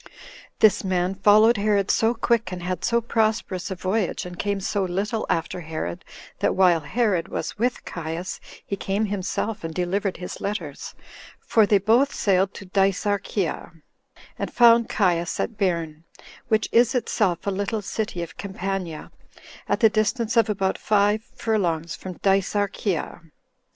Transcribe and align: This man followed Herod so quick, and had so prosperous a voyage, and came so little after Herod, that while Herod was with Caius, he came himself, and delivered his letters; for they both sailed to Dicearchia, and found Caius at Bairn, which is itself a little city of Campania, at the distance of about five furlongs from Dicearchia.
This 0.57 0.83
man 0.83 1.13
followed 1.13 1.57
Herod 1.57 1.91
so 1.91 2.15
quick, 2.15 2.51
and 2.51 2.63
had 2.63 2.83
so 2.83 3.01
prosperous 3.01 3.69
a 3.69 3.75
voyage, 3.75 4.25
and 4.25 4.39
came 4.39 4.59
so 4.59 4.83
little 4.83 5.27
after 5.29 5.59
Herod, 5.61 6.03
that 6.39 6.55
while 6.55 6.79
Herod 6.79 7.27
was 7.27 7.59
with 7.59 7.85
Caius, 7.85 8.39
he 8.65 8.75
came 8.75 9.05
himself, 9.05 9.63
and 9.63 9.75
delivered 9.75 10.17
his 10.17 10.41
letters; 10.41 10.95
for 11.39 11.67
they 11.67 11.77
both 11.77 12.15
sailed 12.15 12.51
to 12.55 12.65
Dicearchia, 12.65 13.73
and 14.39 14.51
found 14.51 14.89
Caius 14.89 15.39
at 15.39 15.55
Bairn, 15.55 16.03
which 16.47 16.67
is 16.71 16.95
itself 16.95 17.45
a 17.45 17.51
little 17.51 17.83
city 17.83 18.23
of 18.23 18.37
Campania, 18.37 19.11
at 19.69 19.81
the 19.81 19.89
distance 19.89 20.35
of 20.35 20.49
about 20.49 20.79
five 20.79 21.23
furlongs 21.35 21.95
from 21.95 22.13
Dicearchia. 22.23 23.21